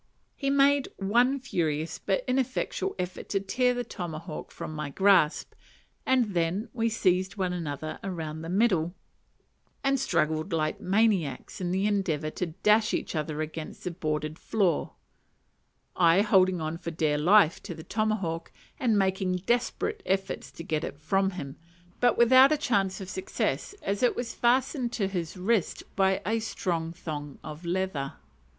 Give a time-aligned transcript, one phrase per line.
[0.35, 5.53] He made one furious, but ineffectual, effort to tear the tomahawk from my grasp;
[6.07, 8.95] and then we seized one another round the middle,
[9.83, 14.93] and struggled like maniacs in the endeavour to dash each other against the boarded floor;
[15.95, 20.83] I holding on for dear life to the tomahawk, and making desperate efforts to get
[20.83, 21.57] it from him,
[21.99, 26.39] but without a chance of success, as it was fastened to his wrist by a
[26.39, 28.13] strong thong of leather.